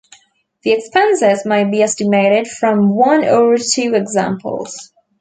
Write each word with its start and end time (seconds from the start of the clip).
The 0.63 0.71
expenses 0.71 1.45
may 1.45 1.63
be 1.63 1.83
estimated 1.83 2.47
from 2.47 2.89
one 2.95 3.23
or 3.23 3.55
two 3.57 3.93
examples. 3.93 4.91